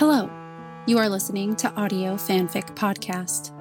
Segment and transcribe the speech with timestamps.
[0.00, 0.30] Hello,
[0.86, 3.54] you are listening to Audio Fanfic Podcast.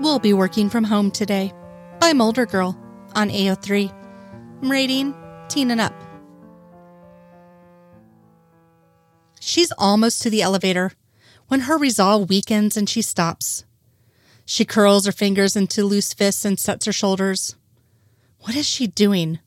[0.00, 1.52] We'll be working from home today
[2.00, 2.74] by Mulder Girl
[3.14, 3.92] on AO3.
[4.62, 5.14] Rating
[5.48, 5.92] Teen and Up.
[9.40, 10.92] She's almost to the elevator
[11.48, 13.66] when her resolve weakens and she stops.
[14.46, 17.56] She curls her fingers into loose fists and sets her shoulders.
[18.40, 19.40] What is she doing?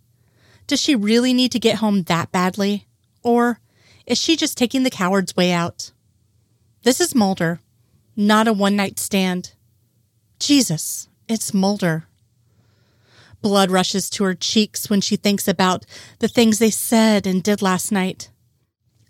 [0.67, 2.83] Does she really need to get home that badly?
[3.23, 3.59] Or
[4.05, 5.91] is she just taking the coward's way out?
[6.83, 7.59] This is Mulder,
[8.15, 9.53] not a one night stand.
[10.39, 12.05] Jesus, it's Mulder.
[13.41, 15.85] Blood rushes to her cheeks when she thinks about
[16.19, 18.29] the things they said and did last night.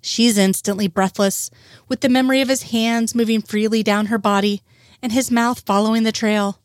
[0.02, 1.50] She's instantly breathless,
[1.88, 4.62] with the memory of his hands moving freely down her body
[5.02, 6.60] and his mouth following the trail.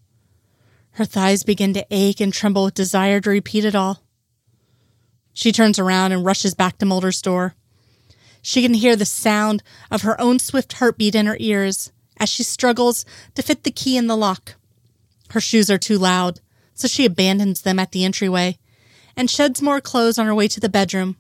[0.93, 4.02] Her thighs begin to ache and tremble with desire to repeat it all.
[5.33, 7.55] She turns around and rushes back to Mulder's door.
[8.43, 12.43] She can hear the sound of her own swift heartbeat in her ears as she
[12.43, 14.57] struggles to fit the key in the lock.
[15.31, 16.41] Her shoes are too loud,
[16.75, 18.59] so she abandons them at the entryway
[19.17, 21.17] and sheds more clothes on her way to the bedroom.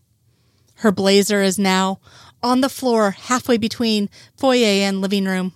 [0.76, 2.00] Her blazer is now
[2.42, 5.52] on the floor halfway between foyer and living room.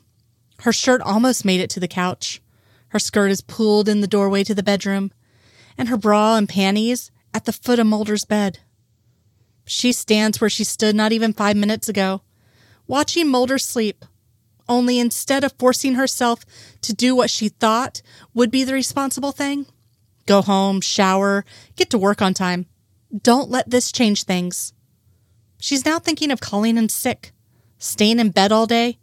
[0.61, 2.41] Her shirt almost made it to the couch.
[2.89, 5.11] Her skirt is pulled in the doorway to the bedroom,
[5.77, 8.61] and her bra and panties at the foot of Mulder's bed.
[9.67, 12.23] She stands where she stood not even five minutes ago,
[12.87, 14.07] watching Mulder sleep,
[14.71, 16.47] only instead of forcing herself
[16.81, 18.01] to do what she thought
[18.33, 19.67] would be the responsible thing,
[20.25, 21.45] go home, shower,
[21.77, 22.65] get to work on time.
[23.23, 24.73] Don't let this change things.
[25.61, 27.33] She's now thinking of calling in sick,
[27.77, 28.97] staying in bed all day,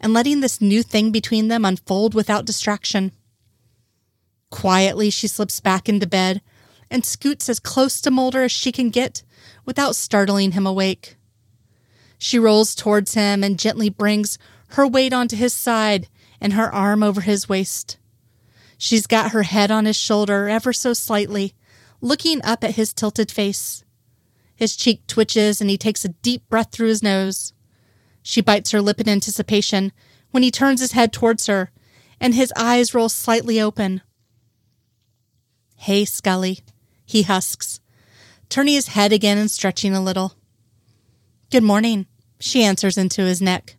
[0.00, 3.10] and letting this new thing between them unfold without distraction.
[4.48, 6.40] Quietly, she slips back into bed
[6.90, 9.22] and scoots as close to Mulder as she can get
[9.64, 11.16] without startling him awake.
[12.18, 14.38] She rolls towards him and gently brings
[14.70, 16.08] her weight onto his side
[16.40, 17.98] and her arm over his waist.
[18.76, 21.54] She's got her head on his shoulder ever so slightly,
[22.00, 23.84] looking up at his tilted face.
[24.54, 27.52] His cheek twitches and he takes a deep breath through his nose.
[28.22, 29.92] She bites her lip in anticipation
[30.30, 31.70] when he turns his head towards her
[32.20, 34.02] and his eyes roll slightly open.
[35.76, 36.60] Hey, Scully,
[37.10, 37.80] he husks,
[38.48, 40.34] turning his head again and stretching a little.
[41.50, 42.06] Good morning,
[42.38, 43.76] she answers into his neck.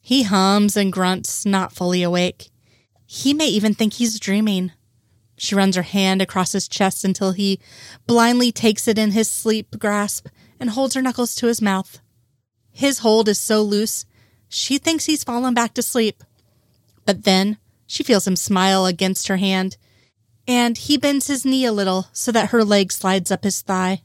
[0.00, 2.50] He hums and grunts, not fully awake.
[3.06, 4.70] He may even think he's dreaming.
[5.36, 7.60] She runs her hand across his chest until he
[8.06, 10.28] blindly takes it in his sleep grasp
[10.60, 11.98] and holds her knuckles to his mouth.
[12.70, 14.06] His hold is so loose,
[14.48, 16.22] she thinks he's fallen back to sleep.
[17.04, 17.58] But then
[17.88, 19.76] she feels him smile against her hand
[20.46, 24.02] and he bends his knee a little so that her leg slides up his thigh.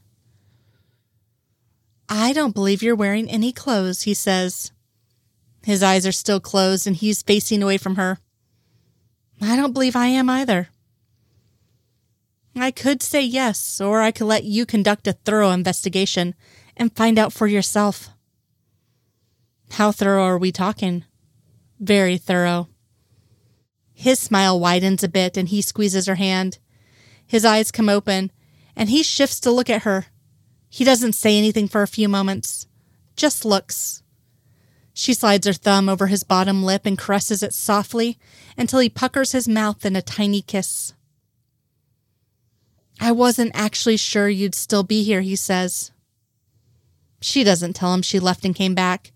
[2.08, 4.72] I don't believe you're wearing any clothes, he says.
[5.64, 8.18] His eyes are still closed and he's facing away from her.
[9.40, 10.68] I don't believe I am either.
[12.54, 16.34] I could say yes, or I could let you conduct a thorough investigation
[16.76, 18.10] and find out for yourself.
[19.70, 21.04] How thorough are we talking?
[21.80, 22.68] Very thorough.
[24.02, 26.58] His smile widens a bit and he squeezes her hand.
[27.24, 28.32] His eyes come open
[28.74, 30.06] and he shifts to look at her.
[30.68, 32.66] He doesn't say anything for a few moments,
[33.14, 34.02] just looks.
[34.92, 38.18] She slides her thumb over his bottom lip and caresses it softly
[38.58, 40.94] until he puckers his mouth in a tiny kiss.
[42.98, 45.92] I wasn't actually sure you'd still be here, he says.
[47.20, 49.12] She doesn't tell him she left and came back,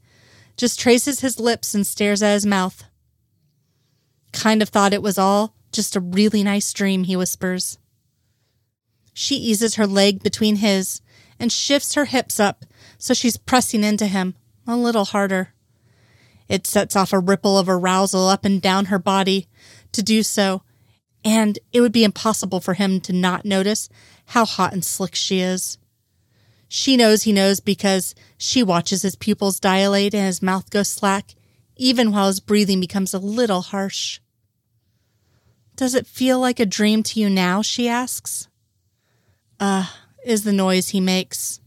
[0.56, 2.84] just traces his lips and stares at his mouth.
[4.36, 7.78] Kind of thought it was all just a really nice dream, he whispers.
[9.14, 11.00] She eases her leg between his
[11.40, 12.64] and shifts her hips up
[12.98, 14.34] so she's pressing into him
[14.66, 15.54] a little harder.
[16.50, 19.48] It sets off a ripple of arousal up and down her body
[19.92, 20.62] to do so,
[21.24, 23.88] and it would be impossible for him to not notice
[24.26, 25.78] how hot and slick she is.
[26.68, 31.34] She knows he knows because she watches his pupils dilate and his mouth go slack,
[31.76, 34.20] even while his breathing becomes a little harsh.
[35.76, 37.60] Does it feel like a dream to you now?
[37.62, 38.48] she asks.
[39.60, 39.86] Uh,
[40.24, 41.60] is the noise he makes.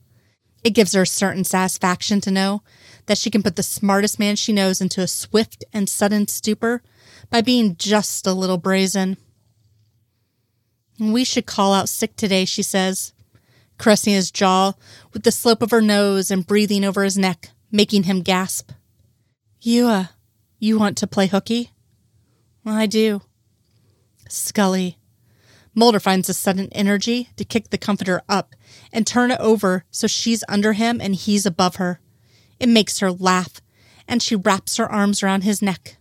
[0.63, 2.61] It gives her a certain satisfaction to know
[3.05, 6.81] that she can put the smartest man she knows into a swift and sudden stupor
[7.29, 9.17] by being just a little brazen.
[10.99, 13.13] We should call out sick today, she says,
[13.77, 14.73] caressing his jaw
[15.13, 18.71] with the slope of her nose and breathing over his neck, making him gasp.
[19.61, 20.05] You, uh,
[20.59, 21.71] you want to play hooky?
[22.65, 23.21] I do.
[24.31, 24.97] Scully.
[25.75, 28.55] Mulder finds a sudden energy to kick the comforter up
[28.91, 31.99] and turn it over so she's under him and he's above her.
[32.59, 33.61] It makes her laugh,
[34.07, 35.97] and she wraps her arms around his neck.